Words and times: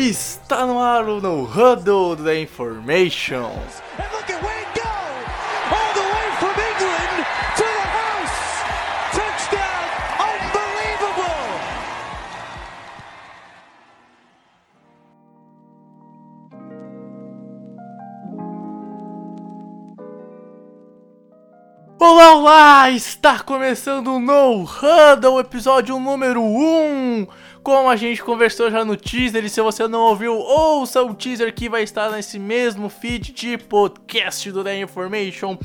Está 0.00 0.64
no 0.64 0.80
ar 0.80 1.08
o 1.08 1.20
No 1.20 1.42
Huddle 1.42 2.22
da 2.22 2.38
Information. 2.38 3.50
Olá, 22.10 22.34
olá! 22.34 22.90
Está 22.90 23.38
começando 23.38 24.14
o 24.14 24.18
No 24.18 24.62
Huddle, 24.62 25.40
episódio 25.40 25.98
número 25.98 26.42
1. 26.42 27.26
Como 27.62 27.90
a 27.90 27.96
gente 27.96 28.24
conversou 28.24 28.70
já 28.70 28.82
no 28.82 28.96
teaser, 28.96 29.44
e 29.44 29.50
se 29.50 29.60
você 29.60 29.86
não 29.86 30.00
ouviu, 30.00 30.32
ouça 30.32 31.02
o 31.02 31.12
teaser 31.12 31.54
que 31.54 31.68
vai 31.68 31.82
estar 31.82 32.10
nesse 32.10 32.38
mesmo 32.38 32.88
feed 32.88 33.32
de 33.32 33.58
podcast 33.58 34.50
do 34.50 34.64
The 34.64 34.80
Information. 34.80 35.58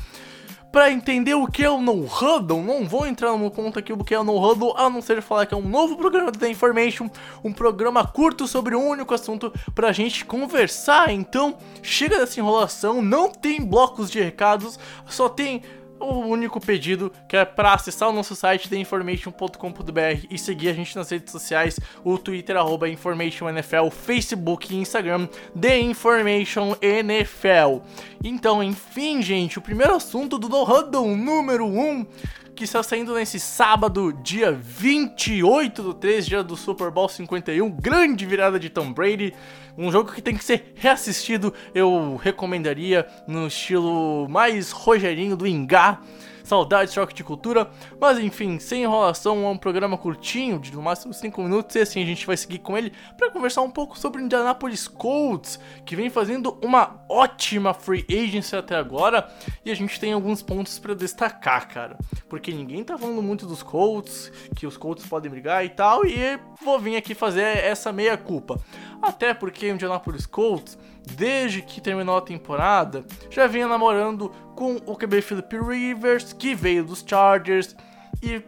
Pra 0.70 0.90
entender 0.90 1.32
o 1.32 1.46
que 1.46 1.64
é 1.64 1.70
o 1.70 1.80
No 1.80 2.04
Huddle, 2.04 2.62
não 2.62 2.84
vou 2.84 3.06
entrar 3.06 3.34
no 3.34 3.50
ponto 3.50 3.78
aqui 3.78 3.94
do 3.94 4.04
que 4.04 4.14
é 4.14 4.20
o 4.20 4.24
No 4.24 4.36
Huddle, 4.38 4.74
a 4.76 4.90
não 4.90 5.00
ser 5.00 5.22
falar 5.22 5.46
que 5.46 5.54
é 5.54 5.56
um 5.56 5.66
novo 5.66 5.96
programa 5.96 6.30
do 6.30 6.38
The 6.38 6.50
Information, 6.50 7.08
um 7.42 7.54
programa 7.54 8.06
curto 8.06 8.46
sobre 8.46 8.76
um 8.76 8.86
único 8.86 9.14
assunto 9.14 9.50
pra 9.74 9.92
gente 9.92 10.26
conversar. 10.26 11.10
Então, 11.10 11.56
chega 11.82 12.18
dessa 12.18 12.38
enrolação, 12.38 13.00
não 13.00 13.30
tem 13.30 13.64
blocos 13.64 14.10
de 14.10 14.20
recados, 14.20 14.78
só 15.06 15.26
tem 15.26 15.62
o 16.04 16.26
único 16.26 16.60
pedido 16.60 17.12
que 17.28 17.36
é 17.36 17.44
para 17.44 17.74
acessar 17.74 18.08
o 18.08 18.12
nosso 18.12 18.34
site 18.34 18.68
theinformation.com.br 18.68 20.26
e 20.30 20.38
seguir 20.38 20.68
a 20.68 20.72
gente 20.72 20.94
nas 20.96 21.10
redes 21.10 21.32
sociais, 21.32 21.78
o 22.04 22.18
Twitter 22.18 22.56
arroba 22.56 22.88
InformationNFL, 22.88 23.90
Facebook 23.90 24.72
e 24.72 24.78
Instagram 24.78 25.28
The 25.58 25.80
Information 25.80 26.76
NFL. 26.80 27.80
Então, 28.22 28.62
enfim, 28.62 29.22
gente, 29.22 29.58
o 29.58 29.62
primeiro 29.62 29.94
assunto 29.94 30.38
do 30.38 30.62
Huddle 30.62 31.16
número 31.16 31.66
1 31.66 32.06
que 32.54 32.64
está 32.64 32.82
saindo 32.82 33.14
nesse 33.14 33.40
sábado, 33.40 34.12
dia 34.12 34.52
28 34.52 35.82
do 35.82 35.92
3, 35.92 36.26
dia 36.26 36.42
do 36.42 36.56
Super 36.56 36.90
Bowl 36.90 37.08
51, 37.08 37.68
grande 37.70 38.24
virada 38.24 38.60
de 38.60 38.70
Tom 38.70 38.92
Brady, 38.92 39.34
um 39.76 39.90
jogo 39.90 40.12
que 40.12 40.22
tem 40.22 40.36
que 40.36 40.44
ser 40.44 40.72
reassistido, 40.76 41.52
eu 41.74 42.16
recomendaria 42.16 43.06
no 43.26 43.48
estilo 43.48 44.28
mais 44.28 44.70
Rogerinho 44.70 45.36
do 45.36 45.46
Ingá. 45.46 46.00
Saudades, 46.44 46.92
choque 46.92 47.14
de 47.14 47.24
cultura. 47.24 47.70
Mas 47.98 48.18
enfim, 48.18 48.58
sem 48.58 48.82
enrolação, 48.82 49.44
é 49.44 49.48
um 49.48 49.56
programa 49.56 49.96
curtinho, 49.96 50.58
de 50.58 50.72
no 50.72 50.82
máximo 50.82 51.12
5 51.12 51.42
minutos, 51.42 51.74
e 51.74 51.80
assim 51.80 52.02
a 52.02 52.06
gente 52.06 52.26
vai 52.26 52.36
seguir 52.36 52.58
com 52.58 52.76
ele 52.76 52.92
para 53.16 53.30
conversar 53.30 53.62
um 53.62 53.70
pouco 53.70 53.98
sobre 53.98 54.20
o 54.20 54.24
Indianapolis 54.24 54.86
Colts, 54.86 55.58
que 55.86 55.96
vem 55.96 56.10
fazendo 56.10 56.58
uma 56.62 57.02
ótima 57.08 57.72
free 57.72 58.04
agency 58.10 58.54
até 58.54 58.76
agora, 58.76 59.28
e 59.64 59.70
a 59.70 59.74
gente 59.74 59.98
tem 59.98 60.12
alguns 60.12 60.42
pontos 60.42 60.78
para 60.78 60.94
destacar, 60.94 61.66
cara. 61.66 61.96
Porque 62.28 62.52
ninguém 62.52 62.84
tá 62.84 62.98
falando 62.98 63.22
muito 63.22 63.46
dos 63.46 63.62
Colts, 63.62 64.30
que 64.54 64.66
os 64.66 64.76
Colts 64.76 65.06
podem 65.06 65.30
brigar 65.30 65.64
e 65.64 65.70
tal, 65.70 66.04
e 66.04 66.38
vou 66.62 66.78
vir 66.78 66.96
aqui 66.96 67.14
fazer 67.14 67.42
essa 67.42 67.90
meia 67.90 68.18
culpa. 68.18 68.60
Até 69.00 69.32
porque 69.32 69.70
o 69.70 69.74
Indianapolis 69.74 70.26
Colts 70.26 70.78
desde 71.16 71.62
que 71.62 71.80
terminou 71.80 72.16
a 72.16 72.22
temporada, 72.22 73.04
já 73.30 73.46
vinha 73.46 73.68
namorando 73.68 74.32
com 74.54 74.76
o 74.86 74.96
QB 74.96 75.22
Philip 75.22 75.56
Rivers, 75.58 76.32
que 76.32 76.54
veio 76.54 76.84
dos 76.84 77.04
Chargers, 77.06 77.76
e 78.22 78.42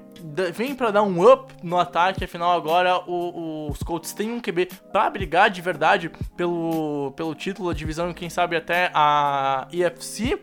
vem 0.52 0.74
para 0.74 0.90
dar 0.90 1.02
um 1.02 1.30
up 1.30 1.52
no 1.62 1.78
ataque, 1.78 2.24
afinal 2.24 2.52
agora 2.52 2.98
o, 3.06 3.68
os 3.70 3.82
Colts 3.82 4.12
têm 4.12 4.32
um 4.32 4.40
QB 4.40 4.68
para 4.92 5.10
brigar 5.10 5.50
de 5.50 5.60
verdade 5.60 6.10
pelo, 6.36 7.12
pelo 7.16 7.34
título 7.34 7.68
da 7.68 7.74
divisão 7.74 8.10
e 8.10 8.14
quem 8.14 8.30
sabe 8.30 8.56
até 8.56 8.90
a 8.94 9.68
EFC. 9.72 10.38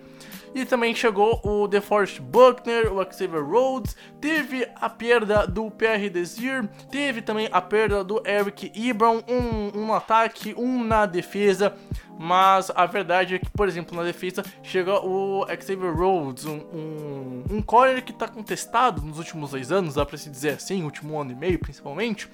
E 0.55 0.65
também 0.65 0.93
chegou 0.93 1.41
o 1.43 1.67
DeForest 1.67 2.21
Buckner, 2.21 2.93
o 2.93 3.03
Xavier 3.11 3.43
Rhodes, 3.43 3.95
teve 4.21 4.67
a 4.75 4.87
perda 4.87 5.47
do 5.47 5.71
PR 5.71 6.11
Desir, 6.11 6.69
teve 6.91 7.23
também 7.23 7.49
a 7.51 7.59
perda 7.59 8.03
do 8.03 8.21
Eric 8.23 8.71
Ebron, 8.75 9.23
um, 9.27 9.79
um 9.79 9.93
ataque, 9.93 10.53
um 10.55 10.83
na 10.83 11.07
defesa. 11.07 11.75
Mas 12.17 12.71
a 12.75 12.85
verdade 12.85 13.35
é 13.35 13.39
que, 13.39 13.49
por 13.49 13.67
exemplo, 13.67 13.95
na 13.95 14.03
defesa 14.03 14.43
chega 14.61 14.93
o 14.99 15.45
Xavier 15.47 15.95
Rhodes, 15.95 16.45
um, 16.45 16.57
um, 16.73 17.43
um 17.49 17.61
corner 17.61 18.03
que 18.03 18.11
está 18.11 18.27
contestado 18.27 19.01
nos 19.01 19.17
últimos 19.17 19.51
dois 19.51 19.71
anos, 19.71 19.95
dá 19.95 20.05
pra 20.05 20.17
se 20.17 20.29
dizer 20.29 20.51
assim, 20.51 20.83
último 20.83 21.19
ano 21.19 21.31
e 21.31 21.35
meio 21.35 21.59
principalmente 21.59 22.29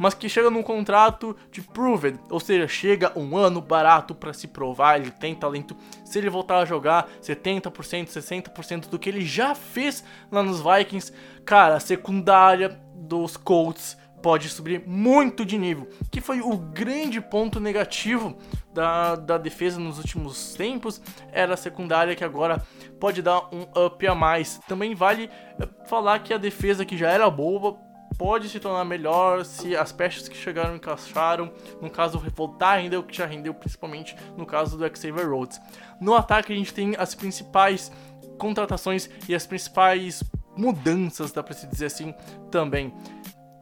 mas 0.00 0.14
que 0.14 0.30
chega 0.30 0.48
num 0.48 0.62
contrato 0.62 1.36
de 1.52 1.60
proven, 1.60 2.18
ou 2.30 2.40
seja, 2.40 2.66
chega 2.66 3.12
um 3.14 3.36
ano 3.36 3.60
barato 3.60 4.14
para 4.14 4.32
se 4.32 4.48
provar, 4.48 4.98
ele 4.98 5.10
tem 5.10 5.34
talento. 5.34 5.76
Se 6.06 6.16
ele 6.16 6.30
voltar 6.30 6.56
a 6.60 6.64
jogar 6.64 7.06
70%, 7.20 8.06
60% 8.08 8.88
do 8.88 8.98
que 8.98 9.10
ele 9.10 9.26
já 9.26 9.54
fez 9.54 10.02
lá 10.32 10.42
nos 10.42 10.62
Vikings, 10.62 11.12
cara, 11.44 11.76
a 11.76 11.80
secundária 11.80 12.80
dos 12.94 13.36
Colts 13.36 13.94
pode 14.22 14.48
subir 14.48 14.82
muito 14.86 15.44
de 15.44 15.58
nível, 15.58 15.88
que 16.10 16.20
foi 16.20 16.40
o 16.40 16.56
grande 16.56 17.20
ponto 17.20 17.58
negativo 17.58 18.36
da, 18.72 19.16
da 19.16 19.38
defesa 19.38 19.78
nos 19.80 19.98
últimos 19.98 20.54
tempos, 20.54 21.00
era 21.32 21.54
a 21.54 21.56
secundária 21.56 22.14
que 22.14 22.24
agora 22.24 22.62
pode 22.98 23.22
dar 23.22 23.48
um 23.52 23.62
up 23.86 24.06
a 24.06 24.14
mais. 24.14 24.60
Também 24.68 24.94
vale 24.94 25.30
eh, 25.58 25.68
falar 25.86 26.20
que 26.20 26.32
a 26.32 26.38
defesa 26.38 26.84
que 26.84 26.96
já 26.96 27.10
era 27.10 27.28
boa 27.30 27.78
pode 28.20 28.50
se 28.50 28.60
tornar 28.60 28.84
melhor 28.84 29.46
se 29.46 29.74
as 29.74 29.92
peças 29.92 30.28
que 30.28 30.36
chegaram 30.36 30.76
encaixaram, 30.76 31.50
no 31.80 31.88
caso 31.88 32.22
voltar 32.34 32.72
ainda 32.72 33.00
o 33.00 33.02
que 33.02 33.16
já 33.16 33.24
rendeu, 33.24 33.54
principalmente 33.54 34.14
no 34.36 34.44
caso 34.44 34.76
do 34.76 34.84
Xavier 34.94 35.30
Rhodes. 35.30 35.58
No 35.98 36.14
ataque 36.14 36.52
a 36.52 36.56
gente 36.56 36.74
tem 36.74 36.94
as 36.98 37.14
principais 37.14 37.90
contratações 38.38 39.08
e 39.26 39.34
as 39.34 39.46
principais 39.46 40.22
mudanças, 40.56 41.32
dá 41.32 41.42
pra 41.42 41.54
se 41.54 41.66
dizer 41.66 41.86
assim, 41.86 42.14
também. 42.50 42.92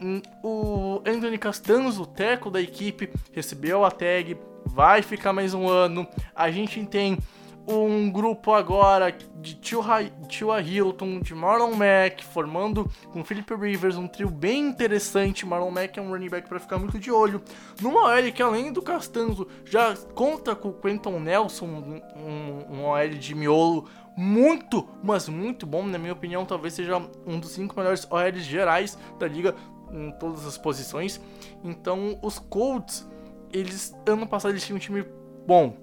Hum, 0.01 0.23
o 0.43 1.03
Anthony 1.05 1.39
Castanos, 1.39 1.99
o 1.99 2.07
teco 2.07 2.51
da 2.51 2.61
equipe, 2.61 3.11
recebeu 3.33 3.85
a 3.85 3.91
tag, 3.91 4.37
vai 4.65 5.03
ficar 5.03 5.33
mais 5.33 5.55
um 5.55 5.69
ano. 5.69 6.07
A 6.35 6.51
gente 6.53 6.85
tem 6.87 7.19
um 7.67 8.11
grupo 8.11 8.53
agora 8.55 9.13
de 9.41 9.57
Tua 9.57 10.63
Hilton, 10.63 11.21
de 11.21 11.35
Marlon 11.35 11.75
Mack, 11.75 12.25
formando 12.25 12.89
com 13.13 13.23
Philip 13.23 13.55
Rivers, 13.55 13.97
um 13.97 14.07
trio 14.09 14.31
bem 14.31 14.69
interessante. 14.69 15.45
Marlon 15.45 15.71
Mack 15.71 15.99
é 15.99 16.03
um 16.03 16.11
running 16.11 16.31
back 16.31 16.49
para 16.49 16.61
ficar 16.61 16.79
muito 16.79 16.99
de 16.99 17.11
olho. 17.11 17.43
Numa 17.83 18.05
OL 18.05 18.33
que 18.33 18.43
além 18.43 18.73
do 18.73 18.81
Castanzo 18.81 19.47
já 19.65 19.95
conta 20.15 20.55
com 20.55 20.69
o 20.69 20.73
Quentin 20.73 21.19
Nelson, 21.19 21.67
um, 21.67 22.75
um 22.75 22.85
OL 22.85 23.09
de 23.09 23.35
miolo 23.35 23.87
muito, 24.17 24.89
mas 25.03 25.29
muito 25.29 25.67
bom, 25.67 25.87
na 25.87 25.99
minha 25.99 26.13
opinião, 26.13 26.45
talvez 26.45 26.75
seja 26.75 26.97
um 27.27 27.39
dos 27.39 27.51
cinco 27.51 27.77
melhores 27.77 28.05
OLs 28.11 28.45
gerais 28.45 28.99
da 29.19 29.29
liga 29.29 29.55
em 29.93 30.11
todas 30.13 30.47
as 30.47 30.59
posições. 30.59 31.21
Então, 31.63 32.19
os 32.23 32.39
Colts, 32.39 33.09
eles 33.53 33.95
ano 34.07 34.27
passado 34.27 34.53
eles 34.53 34.65
tinham 34.65 34.77
um 34.77 34.81
time 34.81 35.05
bom, 35.47 35.75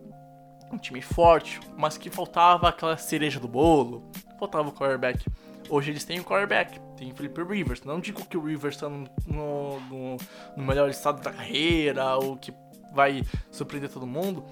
um 0.72 0.78
time 0.78 1.02
forte, 1.02 1.60
mas 1.78 1.98
que 1.98 2.10
faltava 2.10 2.70
aquela 2.70 2.98
cereja 2.98 3.40
do 3.40 3.48
bolo, 3.48 4.04
faltava 4.40 4.70
o 4.70 4.72
quarterback. 4.72 5.26
Hoje 5.70 5.92
eles 5.92 6.04
têm 6.04 6.20
o 6.20 6.24
quarterback, 6.24 6.80
tem 6.96 7.12
o 7.12 7.16
Felipe 7.16 7.42
Rivers. 7.44 7.84
Não 7.84 8.00
digo 8.00 8.24
que 8.26 8.38
o 8.38 8.42
Rivers 8.42 8.76
está 8.76 8.88
no, 8.88 9.08
no, 9.26 10.18
no, 10.56 10.64
melhor 10.64 10.90
estado 10.90 11.22
da 11.22 11.32
carreira 11.32 12.16
ou 12.18 12.38
que 12.38 12.54
vai 12.94 13.24
surpreender 13.52 13.90
todo 13.90 14.06
mundo. 14.06 14.46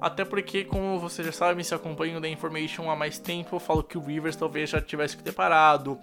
Até 0.00 0.24
porque, 0.24 0.64
como 0.64 0.98
vocês 0.98 1.26
já 1.26 1.32
sabem, 1.32 1.62
se 1.62 1.74
acompanham 1.74 2.20
da 2.20 2.28
Information 2.28 2.90
há 2.90 2.96
mais 2.96 3.18
tempo, 3.18 3.56
eu 3.56 3.60
falo 3.60 3.82
que 3.82 3.96
o 3.96 4.00
Rivers 4.00 4.36
talvez 4.36 4.70
já 4.70 4.80
tivesse 4.80 5.16
que 5.16 5.22
ter 5.22 5.32
parado 5.32 5.98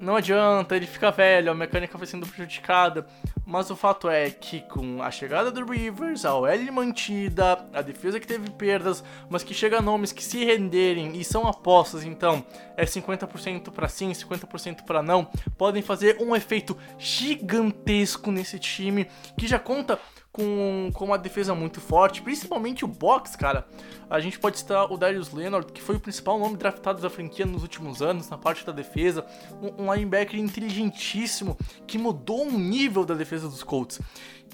não 0.00 0.16
adianta, 0.16 0.76
ele 0.76 0.86
fica 0.86 1.10
velho, 1.10 1.50
a 1.50 1.54
mecânica 1.54 1.98
vai 1.98 2.06
sendo 2.06 2.26
prejudicada. 2.26 3.06
Mas 3.44 3.70
o 3.70 3.76
fato 3.76 4.10
é 4.10 4.30
que 4.30 4.60
com 4.60 5.02
a 5.02 5.10
chegada 5.10 5.50
do 5.50 5.64
Rivers, 5.64 6.24
a 6.24 6.34
OL 6.34 6.72
mantida, 6.72 7.66
a 7.72 7.80
defesa 7.80 8.20
que 8.20 8.26
teve 8.26 8.50
perdas, 8.50 9.02
mas 9.30 9.42
que 9.42 9.54
chega 9.54 9.80
nomes 9.80 10.12
que 10.12 10.22
se 10.22 10.44
renderem 10.44 11.16
e 11.16 11.24
são 11.24 11.48
apostas, 11.48 12.04
então 12.04 12.44
é 12.76 12.84
50% 12.84 13.70
para 13.70 13.88
sim, 13.88 14.12
50% 14.12 14.84
para 14.84 15.02
não, 15.02 15.30
podem 15.56 15.82
fazer 15.82 16.18
um 16.20 16.36
efeito 16.36 16.76
gigantesco 16.98 18.30
nesse 18.30 18.58
time 18.58 19.08
que 19.36 19.46
já 19.46 19.58
conta 19.58 19.98
com, 20.32 20.90
com 20.92 21.06
uma 21.06 21.18
defesa 21.18 21.54
muito 21.54 21.80
forte, 21.80 22.22
principalmente 22.22 22.84
o 22.84 22.88
box, 22.88 23.36
cara. 23.36 23.66
A 24.08 24.20
gente 24.20 24.38
pode 24.38 24.58
citar 24.58 24.90
o 24.90 24.96
Darius 24.96 25.32
Leonard, 25.32 25.72
que 25.72 25.82
foi 25.82 25.96
o 25.96 26.00
principal 26.00 26.38
nome 26.38 26.56
draftado 26.56 27.00
da 27.00 27.10
franquia 27.10 27.44
nos 27.44 27.62
últimos 27.62 28.00
anos, 28.00 28.28
na 28.28 28.38
parte 28.38 28.64
da 28.64 28.72
defesa. 28.72 29.26
Um, 29.60 29.84
um 29.84 29.94
linebacker 29.94 30.38
inteligentíssimo, 30.38 31.56
que 31.86 31.98
mudou 31.98 32.46
o 32.46 32.52
nível 32.52 33.04
da 33.04 33.14
defesa 33.14 33.48
dos 33.48 33.62
Colts. 33.62 34.00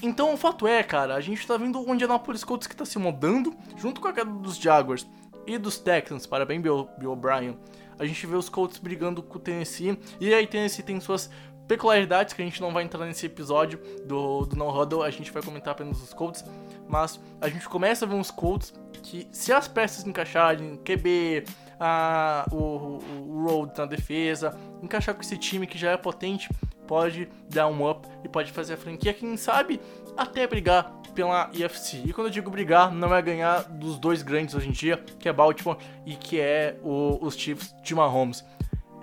Então 0.03 0.35
o 0.35 0.37
fato 0.37 0.67
é, 0.67 0.83
cara, 0.83 1.15
a 1.15 1.21
gente 1.21 1.47
tá 1.47 1.57
vendo 1.57 1.81
o 1.81 1.95
Indianapolis 1.95 2.45
Colts 2.45 2.67
que 2.67 2.77
tá 2.77 2.85
se 2.85 2.99
mudando, 2.99 3.55
junto 3.77 4.01
com 4.01 4.09
a 4.09 4.13
queda 4.13 4.31
dos 4.31 4.57
Jaguars 4.57 5.07
e 5.47 5.57
dos 5.59 5.79
Texans, 5.79 6.27
parabéns 6.27 6.63
Bill, 6.63 6.89
O'Brien. 7.05 7.57
A 7.99 8.05
gente 8.05 8.27
vê 8.27 8.35
os 8.35 8.49
Colts 8.49 8.79
brigando 8.79 9.23
com 9.23 9.39
o 9.39 9.41
Tennessee, 9.41 9.97
e 10.21 10.35
aí 10.35 10.47
Tennessee 10.47 10.83
tem 10.83 10.99
suas 11.01 11.31
peculiaridades 11.67 12.35
que 12.35 12.43
a 12.43 12.45
gente 12.45 12.61
não 12.61 12.73
vai 12.73 12.85
entrar 12.85 13.05
nesse 13.07 13.27
episódio 13.27 13.81
do, 14.05 14.45
do 14.47 14.57
No 14.57 14.69
Huddle, 14.69 15.03
a 15.03 15.11
gente 15.11 15.31
vai 15.31 15.43
comentar 15.43 15.73
apenas 15.73 16.03
os 16.03 16.13
Colts, 16.13 16.45
mas 16.89 17.21
a 17.41 17.49
gente 17.49 17.69
começa 17.69 18.05
a 18.05 18.09
ver 18.09 18.15
uns 18.15 18.31
Colts 18.31 18.73
que, 19.03 19.29
se 19.31 19.53
as 19.53 19.69
peças 19.69 20.07
encaixarem, 20.07 20.77
QB, 20.79 21.45
a, 21.79 22.47
o, 22.51 22.99
o 23.29 23.47
Road 23.47 23.73
na 23.77 23.87
defesa, 23.87 24.59
encaixar 24.83 25.15
com 25.15 25.21
esse 25.21 25.37
time 25.37 25.67
que 25.67 25.79
já 25.79 25.91
é 25.91 25.97
potente, 25.97 26.49
pode 26.87 27.29
dar 27.49 27.67
um 27.69 27.89
up 27.89 28.07
e 28.23 28.29
pode 28.29 28.53
fazer 28.53 28.75
a 28.75 28.77
franquia, 28.77 29.13
quem 29.13 29.37
sabe, 29.37 29.81
até 30.17 30.47
brigar 30.47 30.93
pela 31.15 31.51
IFC. 31.53 32.03
E 32.05 32.13
quando 32.13 32.27
eu 32.27 32.33
digo 32.33 32.51
brigar, 32.51 32.93
não 32.93 33.15
é 33.15 33.23
ganhar 33.23 33.63
dos 33.63 33.99
dois 33.99 34.23
grandes 34.23 34.55
hoje 34.55 34.69
em 34.69 34.73
dia, 34.73 34.97
que 35.19 35.29
é 35.29 35.33
Baltimore 35.33 35.79
e 36.05 36.15
que 36.17 36.41
é 36.41 36.77
o, 36.83 37.19
os 37.25 37.37
Chiefs 37.37 37.75
de 37.83 37.95
Mahomes 37.95 38.45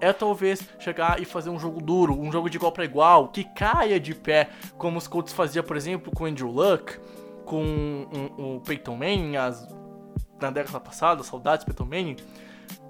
é 0.02 0.12
talvez 0.12 0.68
chegar 0.80 1.22
e 1.22 1.26
fazer 1.26 1.50
um 1.50 1.60
jogo 1.60 1.82
duro, 1.82 2.20
um 2.20 2.32
jogo 2.32 2.50
de 2.50 2.58
igual 2.58 2.72
para 2.72 2.84
igual, 2.84 3.30
que 3.30 3.44
caia 3.44 4.00
de 4.00 4.14
pé, 4.14 4.50
como 4.78 4.98
os 4.98 5.08
Colts 5.08 5.32
faziam, 5.32 5.64
por 5.64 5.78
exemplo, 5.78 6.12
com 6.14 6.26
Andrew 6.26 6.52
Luck, 6.52 7.00
com 7.46 7.64
um, 7.64 8.56
o 8.56 8.62
Peyton 8.62 8.98
Manning 8.98 9.38
as, 9.38 9.68
na 10.42 10.50
década 10.50 10.80
passada, 10.80 11.24
saudades 11.24 11.64
Peyton 11.64 11.86
Manning. 11.86 12.18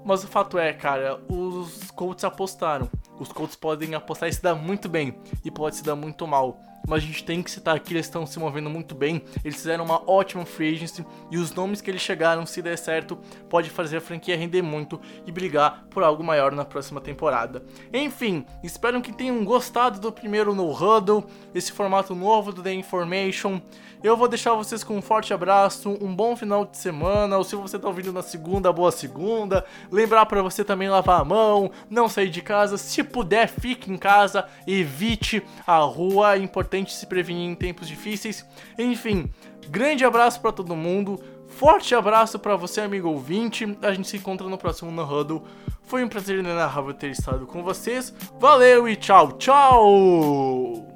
Mas 0.03 0.23
o 0.23 0.27
fato 0.27 0.57
é, 0.57 0.73
cara, 0.73 1.21
os 1.29 1.91
Colts 1.91 2.23
apostaram. 2.23 2.89
Os 3.19 3.31
Colts 3.31 3.55
podem 3.55 3.93
apostar 3.93 4.29
e 4.29 4.33
se 4.33 4.41
dar 4.41 4.55
muito 4.55 4.89
bem, 4.89 5.15
e 5.45 5.51
pode 5.51 5.75
se 5.75 5.83
dar 5.83 5.95
muito 5.95 6.25
mal 6.25 6.59
mas 6.87 7.03
a 7.03 7.05
gente 7.05 7.23
tem 7.23 7.41
que 7.41 7.51
citar 7.51 7.79
que 7.79 7.93
eles 7.93 8.05
estão 8.05 8.25
se 8.25 8.39
movendo 8.39 8.69
muito 8.69 8.95
bem. 8.95 9.21
Eles 9.43 9.57
fizeram 9.57 9.85
uma 9.85 10.01
ótima 10.09 10.45
free 10.45 10.75
agency 10.75 11.05
e 11.29 11.37
os 11.37 11.53
nomes 11.53 11.81
que 11.81 11.89
eles 11.89 12.01
chegaram, 12.01 12.45
se 12.45 12.61
der 12.61 12.77
certo, 12.77 13.17
pode 13.49 13.69
fazer 13.69 13.97
a 13.97 14.01
franquia 14.01 14.37
render 14.37 14.61
muito 14.61 14.99
e 15.25 15.31
brigar 15.31 15.85
por 15.89 16.03
algo 16.03 16.23
maior 16.23 16.51
na 16.51 16.65
próxima 16.65 17.01
temporada. 17.01 17.63
Enfim, 17.93 18.45
espero 18.63 19.01
que 19.01 19.13
tenham 19.13 19.43
gostado 19.43 19.99
do 19.99 20.11
primeiro 20.11 20.53
No 20.53 20.71
Huddle, 20.71 21.25
esse 21.53 21.71
formato 21.71 22.15
novo 22.15 22.51
do 22.51 22.61
The 22.61 22.73
Information. 22.73 23.61
Eu 24.03 24.17
vou 24.17 24.27
deixar 24.27 24.53
vocês 24.53 24.83
com 24.83 24.97
um 24.97 25.01
forte 25.01 25.31
abraço, 25.31 25.95
um 26.01 26.15
bom 26.15 26.35
final 26.35 26.65
de 26.65 26.75
semana, 26.75 27.37
ou 27.37 27.43
se 27.43 27.55
você 27.55 27.75
está 27.75 27.87
ouvindo 27.87 28.11
na 28.11 28.23
segunda, 28.23 28.73
boa 28.73 28.91
segunda. 28.91 29.63
Lembrar 29.91 30.25
para 30.25 30.41
você 30.41 30.63
também 30.63 30.89
lavar 30.89 31.21
a 31.21 31.23
mão, 31.23 31.69
não 31.87 32.09
sair 32.09 32.29
de 32.29 32.41
casa, 32.41 32.77
se 32.77 33.03
puder, 33.03 33.47
fique 33.47 33.91
em 33.91 33.97
casa, 33.97 34.47
evite 34.65 35.43
a 35.67 35.77
rua, 35.77 36.35
é 36.35 36.39
importante 36.71 36.93
se 36.93 37.05
prevenir 37.05 37.49
em 37.49 37.55
tempos 37.55 37.87
difíceis. 37.87 38.45
Enfim, 38.79 39.29
grande 39.67 40.05
abraço 40.05 40.39
para 40.39 40.53
todo 40.53 40.75
mundo. 40.75 41.21
Forte 41.47 41.93
abraço 41.93 42.39
para 42.39 42.55
você, 42.55 42.79
amigo 42.79 43.09
ouvinte. 43.09 43.77
A 43.81 43.91
gente 43.93 44.07
se 44.07 44.17
encontra 44.17 44.47
no 44.47 44.57
próximo 44.57 44.89
No 44.89 45.03
Huddle. 45.03 45.43
Foi 45.83 46.03
um 46.03 46.07
prazer 46.07 46.39
inenarrável 46.39 46.93
ter 46.93 47.11
estado 47.11 47.45
com 47.45 47.61
vocês. 47.61 48.13
Valeu 48.39 48.87
e 48.87 48.95
tchau, 48.95 49.33
tchau! 49.33 50.90